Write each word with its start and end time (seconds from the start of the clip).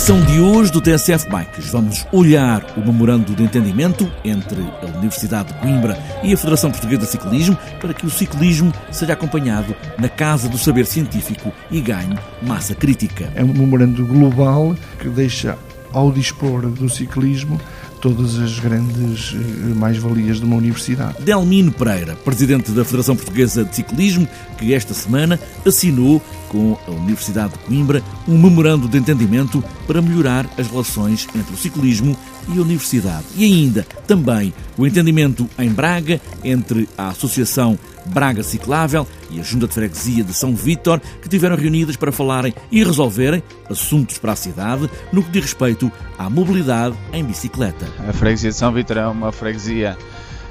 Na 0.00 0.02
edição 0.02 0.24
de 0.24 0.40
hoje 0.40 0.72
do 0.72 0.80
TSF 0.80 1.28
Bikes, 1.28 1.70
vamos 1.70 2.06
olhar 2.10 2.64
o 2.74 2.80
memorando 2.80 3.34
de 3.34 3.42
entendimento 3.42 4.10
entre 4.24 4.62
a 4.82 4.86
Universidade 4.96 5.52
de 5.52 5.58
Coimbra 5.58 6.02
e 6.22 6.32
a 6.32 6.36
Federação 6.38 6.70
Portuguesa 6.70 7.02
de 7.02 7.10
Ciclismo 7.10 7.58
para 7.78 7.92
que 7.92 8.06
o 8.06 8.10
ciclismo 8.10 8.72
seja 8.90 9.12
acompanhado 9.12 9.76
na 9.98 10.08
Casa 10.08 10.48
do 10.48 10.56
Saber 10.56 10.86
Científico 10.86 11.52
e 11.70 11.82
ganhe 11.82 12.18
massa 12.40 12.74
crítica. 12.74 13.30
É 13.34 13.44
um 13.44 13.52
memorando 13.52 14.06
global 14.06 14.74
que 14.98 15.10
deixa 15.10 15.58
ao 15.92 16.10
dispor 16.10 16.62
do 16.62 16.88
ciclismo 16.88 17.60
todas 18.00 18.38
as 18.38 18.58
grandes 18.58 19.34
eh, 19.34 19.74
mais-valias 19.74 20.38
de 20.38 20.46
uma 20.46 20.56
universidade. 20.56 21.22
Delmino 21.22 21.70
Pereira, 21.70 22.16
presidente 22.16 22.70
da 22.70 22.84
Federação 22.86 23.14
Portuguesa 23.14 23.64
de 23.64 23.76
Ciclismo, 23.76 24.26
que 24.56 24.72
esta 24.72 24.94
semana 24.94 25.38
assinou 25.66 26.22
com 26.50 26.76
a 26.86 26.90
Universidade 26.90 27.52
de 27.52 27.58
Coimbra 27.60 28.02
um 28.28 28.36
memorando 28.36 28.88
de 28.88 28.98
entendimento 28.98 29.64
para 29.86 30.02
melhorar 30.02 30.46
as 30.58 30.66
relações 30.66 31.26
entre 31.34 31.54
o 31.54 31.56
ciclismo 31.56 32.16
e 32.48 32.58
a 32.58 32.62
universidade. 32.62 33.24
E 33.36 33.44
ainda, 33.44 33.86
também, 34.06 34.52
o 34.76 34.86
entendimento 34.86 35.48
em 35.58 35.70
Braga 35.70 36.20
entre 36.44 36.88
a 36.98 37.08
Associação 37.08 37.78
Braga 38.06 38.42
Ciclável 38.42 39.06
e 39.30 39.38
a 39.38 39.42
Junta 39.42 39.68
de 39.68 39.74
Freguesia 39.74 40.24
de 40.24 40.34
São 40.34 40.54
Vítor, 40.54 41.00
que 41.22 41.28
tiveram 41.28 41.56
reunidas 41.56 41.96
para 41.96 42.10
falarem 42.10 42.52
e 42.72 42.82
resolverem 42.82 43.42
assuntos 43.68 44.18
para 44.18 44.32
a 44.32 44.36
cidade 44.36 44.90
no 45.12 45.22
que 45.22 45.30
diz 45.30 45.42
respeito 45.42 45.90
à 46.18 46.28
mobilidade 46.28 46.96
em 47.12 47.24
bicicleta. 47.24 47.86
A 48.08 48.12
Freguesia 48.12 48.50
de 48.50 48.56
São 48.56 48.72
Vítor 48.72 48.96
é 48.96 49.06
uma 49.06 49.30
freguesia 49.30 49.96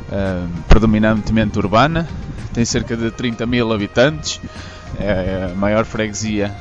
uh, 0.07 0.47
predominantemente 0.67 1.57
urbana, 1.57 2.07
tem 2.53 2.63
cerca 2.63 2.95
de 2.95 3.11
30 3.11 3.45
mil 3.45 3.73
habitantes, 3.73 4.39
é 4.99 5.49
a 5.51 5.55
maior 5.55 5.85
freguesia 5.85 6.55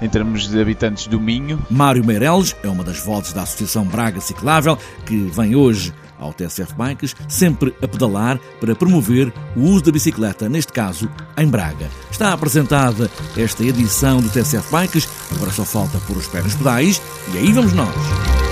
em 0.00 0.08
termos 0.08 0.48
de 0.48 0.60
habitantes 0.60 1.06
do 1.06 1.20
Minho. 1.20 1.64
Mário 1.70 2.04
Meireles 2.04 2.54
é 2.62 2.68
uma 2.68 2.84
das 2.84 2.98
vozes 2.98 3.32
da 3.32 3.42
Associação 3.42 3.84
Braga 3.84 4.20
Ciclável, 4.20 4.78
que 5.04 5.16
vem 5.34 5.56
hoje 5.56 5.92
ao 6.18 6.32
TSF 6.32 6.74
Bikes, 6.74 7.14
sempre 7.28 7.74
a 7.82 7.88
pedalar 7.88 8.38
para 8.60 8.74
promover 8.74 9.32
o 9.54 9.60
uso 9.60 9.84
da 9.84 9.92
bicicleta, 9.92 10.48
neste 10.48 10.72
caso 10.72 11.10
em 11.36 11.46
Braga. 11.46 11.88
Está 12.10 12.32
apresentada 12.32 13.10
esta 13.36 13.62
edição 13.62 14.20
do 14.20 14.30
TSF 14.30 14.70
Bikes, 14.70 15.08
agora 15.34 15.50
só 15.50 15.64
falta 15.64 15.98
pôr 16.06 16.16
os 16.16 16.26
pés 16.26 16.44
nos 16.44 16.54
pedais 16.54 17.02
e 17.34 17.38
aí 17.38 17.52
vamos 17.52 17.72
nós. 17.72 18.45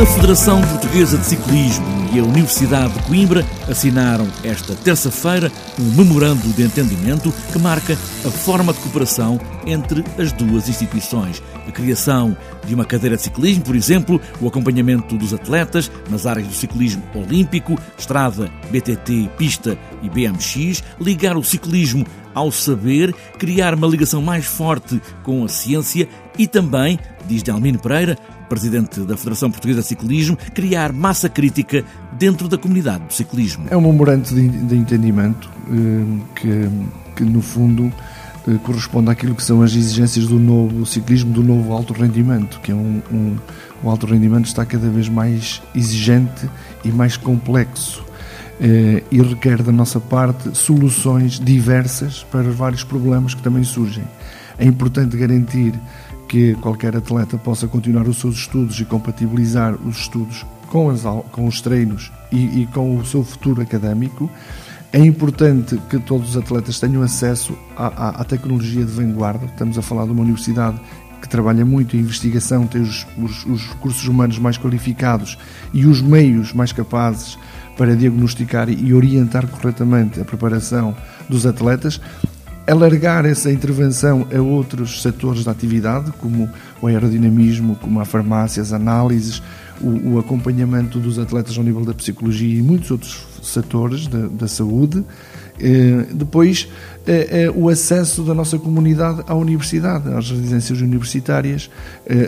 A 0.00 0.06
Federação 0.06 0.62
Portuguesa 0.62 1.18
de 1.18 1.26
Ciclismo 1.26 1.84
e 2.14 2.20
a 2.20 2.22
Universidade 2.22 2.94
de 2.94 3.02
Coimbra 3.02 3.44
assinaram 3.68 4.28
esta 4.44 4.72
terça-feira 4.76 5.50
um 5.76 5.90
memorando 5.96 6.48
de 6.50 6.62
entendimento 6.62 7.34
que 7.52 7.58
marca 7.58 7.94
a 7.94 8.30
forma 8.30 8.72
de 8.72 8.78
cooperação 8.78 9.40
entre 9.66 10.04
as 10.16 10.30
duas 10.30 10.68
instituições. 10.68 11.42
A 11.66 11.72
criação 11.72 12.36
de 12.64 12.76
uma 12.76 12.84
cadeira 12.84 13.16
de 13.16 13.22
ciclismo, 13.22 13.64
por 13.64 13.74
exemplo, 13.74 14.20
o 14.40 14.46
acompanhamento 14.46 15.18
dos 15.18 15.34
atletas 15.34 15.90
nas 16.08 16.26
áreas 16.26 16.46
do 16.46 16.54
ciclismo 16.54 17.02
olímpico, 17.12 17.76
estrada, 17.98 18.48
BTT, 18.70 19.28
pista 19.36 19.76
e 20.00 20.08
BMX, 20.08 20.84
ligar 21.00 21.36
o 21.36 21.42
ciclismo 21.42 22.06
ao 22.32 22.52
saber, 22.52 23.12
criar 23.36 23.74
uma 23.74 23.88
ligação 23.88 24.22
mais 24.22 24.46
forte 24.46 25.02
com 25.24 25.44
a 25.44 25.48
ciência 25.48 26.08
e 26.38 26.46
também, 26.46 27.00
diz 27.26 27.42
Delmino 27.42 27.80
Pereira, 27.80 28.16
presidente 28.48 29.00
da 29.00 29.16
Federação 29.16 29.50
Portuguesa 29.50 29.80
de 29.80 29.86
Ciclismo, 29.86 30.36
criar 30.54 30.92
massa 30.92 31.28
crítica 31.28 31.84
dentro 32.18 32.48
da 32.48 32.58
comunidade 32.58 33.04
do 33.04 33.12
ciclismo. 33.12 33.66
É 33.70 33.76
um 33.76 33.80
memorando 33.80 34.34
de, 34.34 34.76
entendimento 34.76 35.48
eh, 35.70 36.22
que, 36.34 36.68
que, 37.16 37.24
no 37.24 37.42
fundo, 37.42 37.92
eh, 38.46 38.54
corresponde 38.64 39.10
àquilo 39.10 39.34
que 39.34 39.42
são 39.42 39.62
as 39.62 39.74
exigências 39.74 40.26
do 40.26 40.38
novo 40.38 40.84
ciclismo, 40.86 41.32
do 41.32 41.42
novo 41.42 41.72
alto 41.72 41.92
rendimento, 41.92 42.60
que 42.60 42.72
é 42.72 42.74
um, 42.74 43.02
um 43.12 43.36
o 43.82 43.88
alto 43.88 44.06
rendimento 44.06 44.46
está 44.46 44.64
cada 44.66 44.88
vez 44.88 45.08
mais 45.08 45.62
exigente 45.74 46.48
e 46.84 46.88
mais 46.88 47.16
complexo 47.16 48.04
eh, 48.60 49.04
e 49.10 49.22
requer 49.22 49.62
da 49.62 49.70
nossa 49.70 50.00
parte 50.00 50.56
soluções 50.56 51.38
diversas 51.38 52.24
para 52.24 52.48
os 52.48 52.56
vários 52.56 52.82
problemas 52.82 53.34
que 53.34 53.42
também 53.42 53.62
surgem. 53.62 54.04
É 54.58 54.64
importante 54.64 55.16
garantir 55.16 55.74
que 56.28 56.54
qualquer 56.56 56.94
atleta 56.94 57.38
possa 57.38 57.66
continuar 57.66 58.06
os 58.06 58.18
seus 58.18 58.36
estudos 58.36 58.78
e 58.78 58.84
compatibilizar 58.84 59.74
os 59.74 60.00
estudos 60.00 60.44
com, 60.68 60.90
as, 60.90 61.02
com 61.32 61.46
os 61.46 61.60
treinos 61.60 62.12
e, 62.30 62.62
e, 62.62 62.66
com 62.66 62.96
o 62.96 63.04
seu 63.04 63.24
futuro 63.24 63.62
académico. 63.62 64.30
É 64.92 64.98
importante 64.98 65.78
que 65.90 65.98
todos 65.98 66.30
os 66.30 66.36
atletas 66.36 66.78
tenham 66.78 67.02
acesso 67.02 67.56
à, 67.76 67.86
à, 67.86 68.08
à, 68.20 68.24
tecnologia 68.24 68.84
de 68.84 68.92
vanguarda. 68.92 69.46
Estamos 69.46 69.78
a 69.78 69.82
falar 69.82 70.04
de 70.04 70.12
uma 70.12 70.22
universidade 70.22 70.78
que 71.20 71.28
trabalha 71.28 71.64
muito 71.64 71.96
em 71.96 72.00
investigação, 72.00 72.66
tem 72.66 72.80
os, 72.80 73.06
os, 73.18 73.44
os 73.46 73.66
recursos 73.66 74.06
humanos 74.06 74.38
mais 74.38 74.56
qualificados 74.56 75.36
e 75.74 75.84
os 75.84 76.00
meios 76.00 76.52
mais 76.52 76.72
capazes 76.72 77.36
para 77.76 77.96
diagnosticar 77.96 78.68
e 78.68 78.94
orientar 78.94 79.46
corretamente 79.46 80.20
a 80.20 80.24
preparação 80.24 80.96
dos 81.28 81.44
atletas 81.44 82.00
alargar 82.68 83.24
essa 83.24 83.50
intervenção 83.50 84.26
a 84.34 84.40
outros 84.40 85.00
setores 85.02 85.44
da 85.44 85.52
atividade, 85.52 86.12
como 86.20 86.48
o 86.82 86.86
aerodinamismo, 86.86 87.76
como 87.76 88.00
a 88.00 88.04
farmácia, 88.04 88.62
as 88.62 88.72
análises, 88.72 89.42
o, 89.80 90.14
o 90.14 90.18
acompanhamento 90.18 90.98
dos 90.98 91.18
atletas 91.18 91.56
ao 91.56 91.64
nível 91.64 91.84
da 91.84 91.94
psicologia 91.94 92.58
e 92.58 92.62
muitos 92.62 92.90
outros 92.90 93.26
setores 93.42 94.06
da, 94.06 94.26
da 94.26 94.48
saúde. 94.48 95.04
Eh, 95.60 96.06
depois, 96.12 96.68
eh, 97.06 97.44
eh, 97.44 97.52
o 97.54 97.68
acesso 97.68 98.22
da 98.22 98.32
nossa 98.32 98.58
comunidade 98.58 99.22
à 99.26 99.34
universidade, 99.34 100.08
às 100.12 100.30
residências 100.30 100.80
universitárias, 100.80 101.70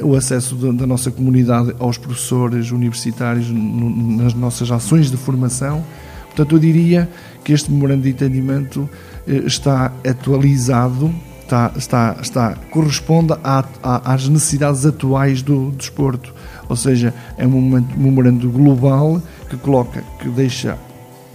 o 0.03 0.17
acesso 0.17 0.57
da, 0.57 0.87
nossa 0.87 1.11
comunidade 1.11 1.75
aos 1.79 1.97
professores 1.97 2.71
universitários 2.71 3.49
nas 3.51 4.35
nossas 4.35 4.71
ações 4.71 5.11
de 5.11 5.17
formação. 5.17 5.85
Portanto, 6.27 6.55
eu 6.55 6.59
diria 6.59 7.09
que 7.45 7.53
este 7.53 7.71
memorando 7.71 8.03
de 8.03 8.11
entendimento 8.11 8.89
está 9.27 9.93
atualizado, 10.07 11.15
está, 11.43 11.73
está, 11.77 12.17
está, 12.21 12.55
corresponde 12.71 13.33
à, 13.45 13.65
à, 13.83 14.15
às 14.15 14.29
necessidades 14.29 14.87
atuais 14.87 15.43
do 15.43 15.71
desporto. 15.73 16.33
Ou 16.69 16.77
seja, 16.77 17.13
é 17.37 17.47
um 17.47 17.85
memorando 17.97 18.49
global 18.49 19.21
que 19.49 19.57
coloca, 19.57 20.05
que 20.21 20.29
deixa 20.29 20.79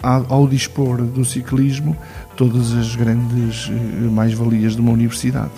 ao 0.01 0.47
dispor 0.47 1.01
do 1.01 1.25
ciclismo 1.25 1.97
todas 2.37 2.73
as 2.73 2.95
grandes 2.95 3.69
eh, 3.69 4.09
mais-valias 4.09 4.75
de 4.75 4.81
uma 4.81 4.91
universidade. 4.91 5.51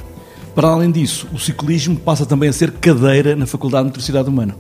Para 0.56 0.70
além 0.70 0.90
disso, 0.90 1.28
o 1.34 1.38
ciclismo 1.38 1.98
passa 1.98 2.26
também 2.26 2.50
a 2.50 2.54
ser 2.54 2.72
cadeira 2.72 3.36
na 3.36 3.46
Faculdade 3.46 3.84
de 3.84 3.90
Motricidade 3.90 4.30
Humana. 4.30 4.56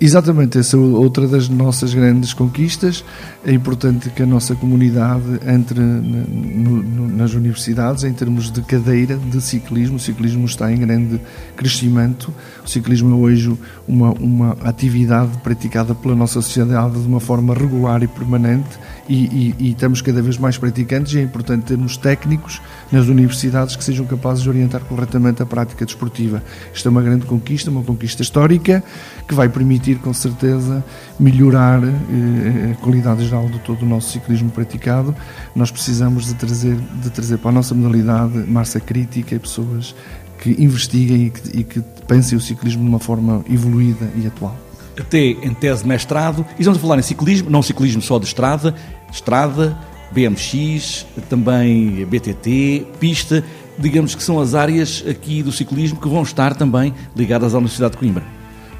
Exatamente, 0.00 0.56
essa 0.58 0.76
é 0.76 0.78
outra 0.78 1.26
das 1.26 1.48
nossas 1.48 1.92
grandes 1.92 2.32
conquistas. 2.32 3.04
É 3.44 3.52
importante 3.52 4.10
que 4.10 4.22
a 4.22 4.26
nossa 4.26 4.54
comunidade 4.54 5.40
entre 5.44 5.80
nas 5.80 7.34
universidades 7.34 8.04
em 8.04 8.12
termos 8.12 8.48
de 8.48 8.62
cadeira 8.62 9.16
de 9.16 9.40
ciclismo. 9.40 9.96
O 9.96 9.98
ciclismo 10.00 10.46
está 10.46 10.72
em 10.72 10.78
grande 10.78 11.20
crescimento. 11.56 12.32
O 12.64 12.68
ciclismo 12.68 13.12
é 13.12 13.18
hoje 13.18 13.58
uma, 13.88 14.12
uma 14.12 14.56
atividade 14.62 15.36
praticada 15.38 15.96
pela 15.96 16.14
nossa 16.14 16.40
sociedade 16.40 17.00
de 17.00 17.06
uma 17.08 17.18
forma 17.18 17.52
regular 17.52 18.00
e 18.00 18.06
permanente 18.06 18.78
e, 19.08 19.14
e, 19.14 19.54
e 19.58 19.70
estamos 19.70 20.02
cada 20.02 20.20
vez 20.20 20.36
mais 20.36 20.58
praticantes 20.58 21.14
e 21.14 21.18
é 21.18 21.22
importante 21.22 21.64
termos 21.64 21.96
técnicos 21.96 22.60
nas 22.92 23.06
universidades 23.06 23.74
que 23.74 23.82
sejam 23.82 24.04
capazes 24.06 24.42
de 24.42 24.48
orientar 24.48 24.82
corretamente 24.82 25.42
a 25.42 25.46
prática 25.46 25.84
desportiva. 25.84 26.42
Isto 26.72 26.88
é 26.88 26.90
uma 26.90 27.02
grande 27.02 27.24
conquista, 27.24 27.70
uma 27.70 27.82
conquista 27.82 28.22
histórica 28.22 28.84
que 29.26 29.34
vai 29.34 29.48
permitir 29.48 29.98
com 29.98 30.12
certeza 30.12 30.84
melhorar 31.18 31.82
eh, 31.82 32.72
a 32.72 32.74
qualidade 32.82 33.24
geral 33.24 33.48
de 33.48 33.58
todo 33.60 33.82
o 33.82 33.86
nosso 33.86 34.10
ciclismo 34.10 34.50
praticado. 34.50 35.14
Nós 35.56 35.70
precisamos 35.70 36.26
de 36.26 36.34
trazer, 36.34 36.76
de 36.76 37.10
trazer 37.10 37.38
para 37.38 37.50
a 37.50 37.54
nossa 37.54 37.74
modalidade 37.74 38.38
massa 38.38 38.78
crítica 38.78 39.34
e 39.34 39.38
pessoas 39.38 39.94
que 40.38 40.50
investiguem 40.62 41.26
e 41.26 41.30
que, 41.30 41.58
e 41.60 41.64
que 41.64 41.80
pensem 42.06 42.36
o 42.36 42.40
ciclismo 42.40 42.82
de 42.82 42.88
uma 42.88 43.00
forma 43.00 43.44
evoluída 43.50 44.08
e 44.16 44.26
atual 44.26 44.56
até 45.00 45.18
em 45.18 45.54
tese 45.54 45.82
de 45.82 45.88
mestrado, 45.88 46.44
e 46.56 46.60
estamos 46.60 46.78
a 46.78 46.82
falar 46.82 46.98
em 46.98 47.02
ciclismo, 47.02 47.48
não 47.48 47.62
ciclismo 47.62 48.02
só 48.02 48.18
de 48.18 48.26
estrada, 48.26 48.74
estrada, 49.10 49.76
BMX, 50.10 51.06
também 51.28 52.04
BTT, 52.06 52.86
pista, 52.98 53.44
digamos 53.78 54.14
que 54.14 54.22
são 54.22 54.40
as 54.40 54.54
áreas 54.54 55.04
aqui 55.08 55.42
do 55.42 55.52
ciclismo 55.52 56.00
que 56.00 56.08
vão 56.08 56.22
estar 56.22 56.54
também 56.54 56.94
ligadas 57.16 57.54
à 57.54 57.58
Universidade 57.58 57.92
de 57.92 57.98
Coimbra. 57.98 58.24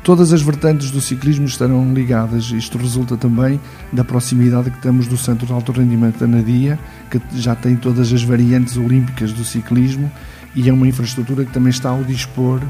Todas 0.03 0.33
as 0.33 0.41
vertentes 0.41 0.91
do 0.91 1.01
ciclismo 1.01 1.45
estarão 1.45 1.93
ligadas. 1.93 2.51
Isto 2.51 2.79
resulta 2.79 3.17
também 3.17 3.61
da 3.93 4.03
proximidade 4.03 4.71
que 4.71 4.81
temos 4.81 5.07
do 5.07 5.19
Centro 5.19 5.47
de 5.47 5.53
Alto 5.53 5.71
Rendimento 5.71 6.19
da 6.19 6.27
Nadia, 6.27 6.79
que 7.11 7.21
já 7.35 7.55
tem 7.55 7.77
todas 7.77 8.13
as 8.13 8.23
variantes 8.23 8.77
olímpicas 8.77 9.33
do 9.33 9.45
ciclismo 9.45 10.11
e 10.55 10.69
é 10.69 10.73
uma 10.73 10.89
infraestrutura 10.89 11.45
que 11.45 11.53
também 11.53 11.71
está 11.71 11.91
ao 11.91 12.03
dispor 12.03 12.61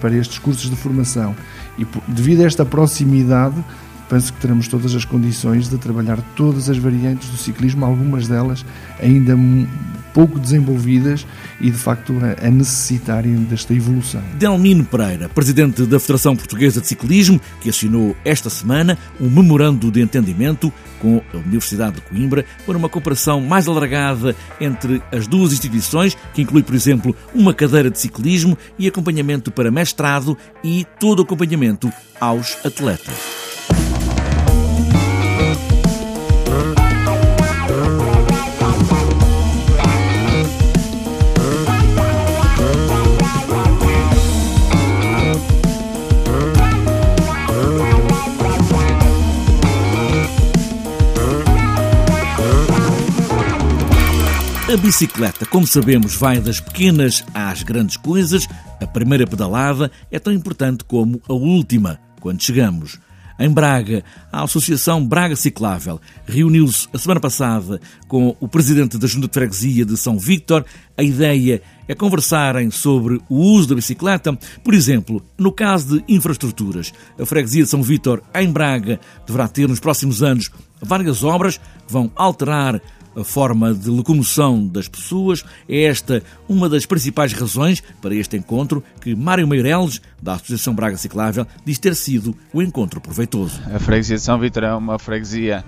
para 0.00 0.14
estes 0.16 0.38
cursos 0.38 0.68
de 0.68 0.76
formação. 0.76 1.34
E 1.78 1.86
devido 2.08 2.42
a 2.42 2.44
esta 2.44 2.64
proximidade, 2.64 3.56
penso 4.14 4.32
que 4.32 4.40
teremos 4.40 4.68
todas 4.68 4.94
as 4.94 5.04
condições 5.04 5.68
de 5.68 5.76
trabalhar 5.76 6.20
todas 6.36 6.70
as 6.70 6.78
variantes 6.78 7.28
do 7.30 7.36
ciclismo, 7.36 7.84
algumas 7.84 8.28
delas 8.28 8.64
ainda 9.00 9.36
pouco 10.12 10.38
desenvolvidas 10.38 11.26
e, 11.60 11.68
de 11.68 11.76
facto, 11.76 12.14
a 12.40 12.48
necessitarem 12.48 13.34
desta 13.38 13.74
evolução. 13.74 14.22
Delmino 14.38 14.84
Pereira, 14.84 15.28
presidente 15.28 15.82
da 15.82 15.98
Federação 15.98 16.36
Portuguesa 16.36 16.80
de 16.80 16.86
Ciclismo, 16.86 17.40
que 17.60 17.68
assinou 17.68 18.16
esta 18.24 18.48
semana 18.48 18.96
um 19.20 19.28
memorando 19.28 19.90
de 19.90 20.00
entendimento 20.00 20.72
com 21.00 21.20
a 21.32 21.38
Universidade 21.38 21.96
de 21.96 22.02
Coimbra 22.02 22.44
para 22.64 22.78
uma 22.78 22.88
cooperação 22.88 23.40
mais 23.40 23.66
alargada 23.66 24.36
entre 24.60 25.02
as 25.10 25.26
duas 25.26 25.52
instituições, 25.52 26.16
que 26.32 26.42
inclui, 26.42 26.62
por 26.62 26.76
exemplo, 26.76 27.16
uma 27.34 27.52
cadeira 27.52 27.90
de 27.90 27.98
ciclismo 27.98 28.56
e 28.78 28.86
acompanhamento 28.86 29.50
para 29.50 29.72
mestrado 29.72 30.38
e 30.62 30.86
todo 31.00 31.18
o 31.18 31.22
acompanhamento 31.22 31.92
aos 32.20 32.64
atletas. 32.64 33.53
A 54.74 54.76
bicicleta, 54.76 55.46
como 55.46 55.64
sabemos, 55.68 56.16
vai 56.16 56.40
das 56.40 56.58
pequenas 56.58 57.24
às 57.32 57.62
grandes 57.62 57.96
coisas. 57.96 58.48
A 58.82 58.86
primeira 58.88 59.24
pedalada 59.24 59.88
é 60.10 60.18
tão 60.18 60.32
importante 60.32 60.82
como 60.82 61.22
a 61.28 61.32
última, 61.32 62.00
quando 62.20 62.42
chegamos. 62.42 62.98
Em 63.38 63.48
Braga, 63.48 64.02
a 64.32 64.42
Associação 64.42 65.06
Braga 65.06 65.36
Ciclável 65.36 66.00
reuniu-se 66.26 66.88
a 66.92 66.98
semana 66.98 67.20
passada 67.20 67.80
com 68.08 68.36
o 68.40 68.48
presidente 68.48 68.98
da 68.98 69.06
Junta 69.06 69.28
de 69.28 69.34
Freguesia 69.34 69.84
de 69.84 69.96
São 69.96 70.18
Vítor. 70.18 70.64
A 70.98 71.04
ideia 71.04 71.62
é 71.86 71.94
conversarem 71.94 72.68
sobre 72.72 73.20
o 73.28 73.36
uso 73.36 73.68
da 73.68 73.74
bicicleta. 73.76 74.36
Por 74.64 74.74
exemplo, 74.74 75.24
no 75.38 75.52
caso 75.52 76.00
de 76.00 76.12
infraestruturas, 76.12 76.92
a 77.16 77.24
Freguesia 77.24 77.62
de 77.62 77.70
São 77.70 77.80
Vítor, 77.80 78.24
em 78.34 78.50
Braga, 78.50 78.98
deverá 79.24 79.46
ter 79.46 79.68
nos 79.68 79.78
próximos 79.78 80.20
anos 80.20 80.50
várias 80.82 81.22
obras 81.22 81.58
que 81.58 81.92
vão 81.92 82.10
alterar 82.16 82.82
a 83.16 83.24
forma 83.24 83.72
de 83.72 83.88
locomoção 83.88 84.66
das 84.66 84.88
pessoas. 84.88 85.44
É 85.68 85.84
esta 85.84 86.22
uma 86.48 86.68
das 86.68 86.86
principais 86.86 87.32
razões 87.32 87.82
para 88.00 88.14
este 88.14 88.36
encontro 88.36 88.82
que 89.00 89.14
Mário 89.14 89.46
Meireles, 89.46 90.00
da 90.20 90.34
Associação 90.34 90.74
Braga 90.74 90.96
Ciclável, 90.96 91.46
diz 91.64 91.78
ter 91.78 91.94
sido 91.94 92.36
o 92.52 92.62
encontro 92.62 93.00
proveitoso. 93.00 93.60
A 93.72 93.78
freguesia 93.78 94.16
de 94.16 94.22
São 94.22 94.38
Vítor 94.38 94.64
é 94.64 94.74
uma 94.74 94.98
freguesia 94.98 95.64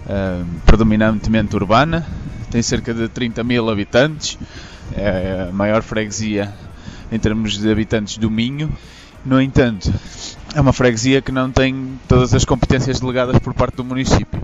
uh, 0.00 0.44
predominantemente 0.64 1.54
urbana, 1.56 2.06
tem 2.50 2.62
cerca 2.62 2.94
de 2.94 3.08
30 3.08 3.42
mil 3.44 3.68
habitantes, 3.68 4.38
é 4.94 5.48
a 5.48 5.52
maior 5.52 5.82
freguesia 5.82 6.52
em 7.10 7.18
termos 7.18 7.58
de 7.58 7.70
habitantes 7.70 8.18
do 8.18 8.30
Minho. 8.30 8.72
No 9.24 9.40
entanto, 9.40 9.92
é 10.54 10.60
uma 10.60 10.72
freguesia 10.72 11.22
que 11.22 11.32
não 11.32 11.50
tem 11.50 11.98
todas 12.06 12.34
as 12.34 12.44
competências 12.44 13.00
delegadas 13.00 13.38
por 13.38 13.54
parte 13.54 13.76
do 13.76 13.84
município 13.84 14.42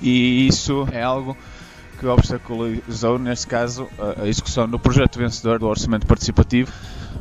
e 0.00 0.46
isso 0.46 0.86
é 0.92 1.02
algo 1.02 1.36
que 1.98 2.06
obstaculizou, 2.06 3.18
neste 3.18 3.46
caso, 3.46 3.88
a 4.20 4.26
execução 4.26 4.68
do 4.68 4.78
projeto 4.78 5.18
vencedor 5.18 5.58
do 5.58 5.66
Orçamento 5.66 6.06
Participativo, 6.06 6.70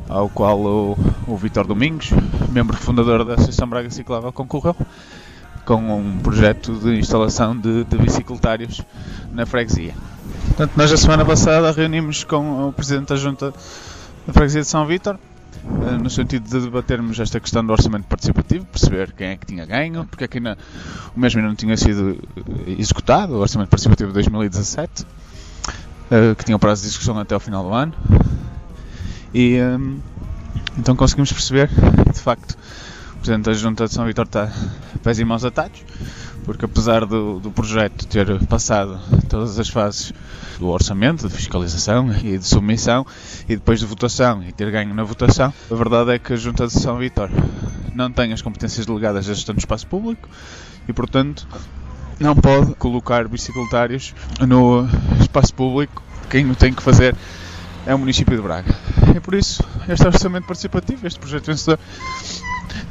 ao 0.10 0.30
qual 0.30 0.60
o, 0.60 0.98
o 1.28 1.38
Vitor 1.38 1.66
Domingos, 1.66 2.12
membro 2.52 2.76
fundador 2.76 3.24
da 3.24 3.36
Associação 3.36 3.68
Braga 3.68 3.90
Ciclável, 3.90 4.32
concorreu, 4.34 4.76
com 5.66 6.00
um 6.00 6.20
projeto 6.20 6.74
de 6.76 7.00
instalação 7.00 7.58
de, 7.58 7.86
de 7.86 7.98
bicicletários 7.98 8.82
na 9.32 9.46
freguesia. 9.46 9.94
Portanto, 10.48 10.74
nós, 10.76 10.92
a 10.92 10.98
semana 10.98 11.26
passada, 11.26 11.72
reunimos 11.72 12.24
com 12.24 12.68
o 12.70 12.74
Presidente 12.74 13.10
da 13.10 13.16
Junta 13.16 13.54
da 14.28 14.34
Freguesia 14.34 14.62
de 14.62 14.68
São 14.68 14.86
Vítor 14.86 15.18
no 16.02 16.10
sentido 16.10 16.48
de 16.48 16.62
debatermos 16.62 17.20
esta 17.20 17.40
questão 17.40 17.66
do 17.66 17.72
orçamento 17.72 18.06
participativo, 18.06 18.66
perceber 18.66 19.14
quem 19.14 19.28
é 19.28 19.38
que 19.38 19.46
tinha 19.46 19.66
ganho, 19.66 20.06
porque 20.06 20.24
é 20.26 20.28
que 20.28 20.38
ainda, 20.38 20.58
o 21.16 21.20
mesmo 21.20 21.40
ainda 21.40 21.50
não 21.50 21.56
tinha 21.56 21.76
sido 21.78 22.18
eh, 22.38 22.76
executado, 22.78 23.34
o 23.34 23.40
orçamento 23.40 23.70
participativo 23.70 24.10
de 24.10 24.14
2017, 24.14 25.06
eh, 26.12 26.36
que 26.36 26.46
tinha 26.46 26.56
o 26.56 26.60
prazo 26.60 26.82
de 26.84 26.90
execução 26.90 27.18
até 27.18 27.34
ao 27.34 27.40
final 27.40 27.64
do 27.64 27.74
ano. 27.74 27.94
E 29.34 29.58
então 30.78 30.96
conseguimos 30.96 31.32
perceber, 31.32 31.70
de 32.14 32.20
facto, 32.20 32.58
Presidente 33.26 33.46
da 33.46 33.54
Junta 33.54 33.86
de 33.88 33.92
São 33.92 34.06
Vitor 34.06 34.26
está 34.26 34.52
pés 35.02 35.18
e 35.18 35.26
mãos 35.26 35.44
atados, 35.44 35.84
porque 36.44 36.66
apesar 36.66 37.08
do, 37.08 37.40
do 37.40 37.50
projeto 37.50 38.06
ter 38.06 38.46
passado 38.46 39.00
todas 39.28 39.58
as 39.58 39.68
fases 39.68 40.14
do 40.60 40.68
orçamento, 40.68 41.28
de 41.28 41.34
fiscalização 41.34 42.16
e 42.24 42.38
de 42.38 42.46
submissão, 42.46 43.04
e 43.50 43.56
depois 43.56 43.80
de 43.80 43.86
votação 43.88 44.44
e 44.44 44.52
ter 44.52 44.70
ganho 44.70 44.94
na 44.94 45.04
votação, 45.04 45.52
a 45.72 45.74
verdade 45.74 46.12
é 46.12 46.20
que 46.20 46.34
a 46.34 46.36
Junta 46.36 46.68
de 46.68 46.74
São 46.74 47.00
Vitor 47.00 47.32
não 47.96 48.12
tem 48.12 48.32
as 48.32 48.44
competências 48.44 48.86
delegadas 48.86 49.26
da 49.26 49.34
gestão 49.34 49.56
do 49.56 49.60
espaço 49.60 49.88
público 49.88 50.30
e, 50.88 50.94
portanto, 50.94 51.48
não 52.20 52.36
pode 52.36 52.76
colocar 52.76 53.28
bicicletários 53.28 54.14
no 54.48 54.88
espaço 55.20 55.52
público. 55.56 56.04
Quem 56.30 56.48
o 56.52 56.56
tem 56.56 56.72
que 56.72 56.84
fazer 56.84 57.16
é 57.88 57.96
o 57.96 57.98
município 57.98 58.36
de 58.36 58.42
Braga. 58.44 58.76
E 59.16 59.20
por 59.20 59.34
isso, 59.34 59.64
este 59.90 60.06
orçamento 60.06 60.46
participativo, 60.46 61.08
este 61.08 61.20
projeto 61.20 61.48
vencedor, 61.48 61.80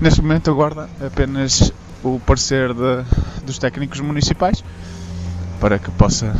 neste 0.01 0.23
momento 0.23 0.51
aguarda 0.51 0.89
apenas 1.05 1.73
o 2.03 2.21
parecer 2.21 2.73
de, 2.75 3.05
dos 3.45 3.59
técnicos 3.59 4.01
municipais 4.01 4.63
para 5.61 5.79
que 5.79 5.91
possa 5.93 6.35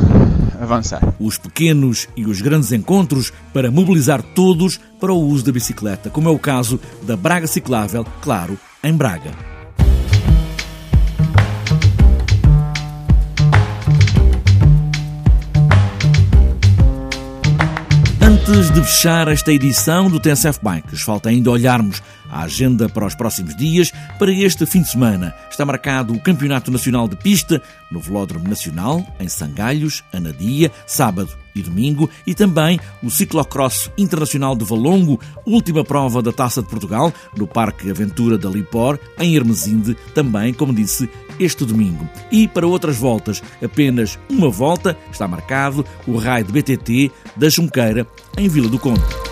avançar. 0.61 1.01
Os 1.19 1.37
pequenos 1.37 2.07
e 2.15 2.25
os 2.25 2.41
grandes 2.41 2.71
encontros 2.71 3.33
para 3.53 3.71
mobilizar 3.71 4.21
todos 4.21 4.79
para 4.99 5.11
o 5.11 5.19
uso 5.19 5.45
da 5.45 5.51
bicicleta, 5.51 6.09
como 6.09 6.29
é 6.29 6.31
o 6.31 6.39
caso 6.39 6.79
da 7.03 7.17
Braga 7.17 7.47
Ciclável, 7.47 8.05
claro, 8.21 8.57
em 8.83 8.93
Braga. 8.93 9.31
Antes 18.21 18.69
de 18.69 18.79
fechar 18.81 19.27
esta 19.27 19.51
edição 19.51 20.07
do 20.07 20.19
TSF 20.19 20.59
Bikes, 20.61 21.01
falta 21.01 21.29
ainda 21.29 21.49
olharmos 21.49 22.03
a 22.35 22.43
agenda 22.43 22.89
para 22.89 23.07
os 23.07 23.15
próximos 23.15 23.55
dias. 23.55 23.93
Para 24.19 24.31
este 24.31 24.65
fim 24.65 24.81
de 24.81 24.89
semana 24.89 25.33
está 25.49 25.65
marcado 25.65 26.13
o 26.13 26.19
Campeonato 26.19 26.69
Nacional 26.69 27.07
de 27.07 27.15
Pista 27.15 27.61
no 27.89 28.01
Velódromo 28.01 28.47
Nacional, 28.47 29.05
em 29.19 29.29
Sangalhos, 29.29 30.03
Anadia, 30.11 30.69
sábado 30.85 31.29
e 31.55 31.61
domingo, 31.61 32.09
e 32.27 32.35
também 32.35 32.77
o 33.01 33.09
Ciclocross 33.09 33.89
Internacional 33.97 34.53
de 34.53 34.65
Valongo, 34.65 35.17
última 35.45 35.85
prova 35.85 36.21
da 36.21 36.33
Taça 36.33 36.61
de 36.61 36.67
Portugal, 36.67 37.13
no 37.37 37.47
Parque 37.47 37.89
Aventura 37.89 38.37
da 38.37 38.49
Lipor, 38.49 38.99
em 39.17 39.33
Hermesinde, 39.33 39.95
também, 40.13 40.53
como 40.53 40.73
disse, 40.73 41.09
este 41.39 41.63
domingo. 41.63 42.09
E 42.29 42.49
para 42.49 42.67
outras 42.67 42.97
voltas, 42.97 43.41
apenas 43.63 44.19
uma 44.29 44.49
volta, 44.49 44.97
está 45.09 45.25
marcado 45.25 45.85
o 46.05 46.17
raio 46.17 46.43
de 46.43 46.51
BTT 46.51 47.11
da 47.37 47.47
Junqueira, 47.47 48.05
em 48.37 48.49
Vila 48.49 48.67
do 48.67 48.77
Conde. 48.77 49.24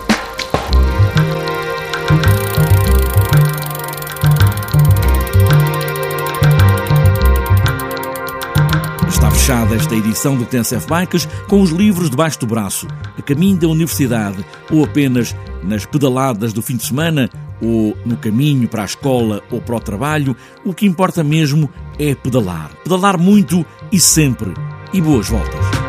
Fechada 9.43 9.75
esta 9.75 9.93
edição 9.93 10.38
do 10.38 10.45
TNCF 10.45 10.88
Bikes 10.88 11.25
com 11.50 11.62
os 11.62 11.69
livros 11.69 12.09
debaixo 12.09 12.39
do 12.39 12.47
braço, 12.47 12.88
a 13.17 13.21
caminho 13.21 13.57
da 13.57 13.67
universidade 13.67 14.38
ou 14.71 14.85
apenas 14.85 15.35
nas 15.62 15.85
pedaladas 15.85 16.53
do 16.53 16.62
fim 16.62 16.77
de 16.77 16.85
semana 16.85 17.29
ou 17.62 17.93
no 18.05 18.15
caminho 18.15 18.69
para 18.69 18.83
a 18.83 18.85
escola 18.85 19.43
ou 19.51 19.59
para 19.59 19.75
o 19.75 19.81
trabalho, 19.81 20.33
o 20.63 20.73
que 20.73 20.85
importa 20.85 21.25
mesmo 21.25 21.69
é 22.00 22.15
pedalar. 22.15 22.71
Pedalar 22.85 23.19
muito 23.19 23.65
e 23.91 24.00
sempre. 24.00 24.53
E 24.93 25.01
boas 25.01 25.27
voltas. 25.27 25.82